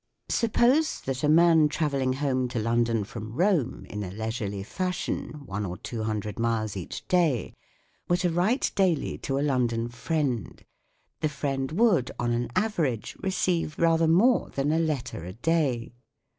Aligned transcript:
Suppose 0.29 0.99
that 1.01 1.23
a 1.23 1.29
man 1.29 1.69
travelling 1.69 2.13
home 2.13 2.47
to 2.47 2.57
London 2.59 3.03
from 3.03 3.33
Rome 3.35 3.85
in 3.87 4.03
a 4.03 4.09
leisurely 4.09 4.63
fashion, 4.63 5.43
one 5.45 5.63
or 5.63 5.77
two 5.77 6.01
hundred 6.01 6.39
miles 6.39 6.75
each 6.75 7.07
day, 7.07 7.53
were 8.07 8.17
to 8.17 8.31
write 8.31 8.71
daily 8.73 9.19
to 9.19 9.37
a 9.37 9.45
London 9.45 9.89
friend; 9.89 10.65
the 11.19 11.29
friend 11.29 11.73
would, 11.73 12.09
on 12.17 12.31
an 12.31 12.49
average, 12.55 13.15
receive 13.21 13.77
rather 13.77 14.07
more 14.07 14.49
than 14.49 14.71
a 14.71 14.79
letter 14.79 15.23
a 15.23 15.33
day. 15.33 15.93